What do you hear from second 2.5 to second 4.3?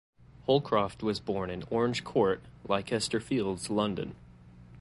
Leicester Fields, London.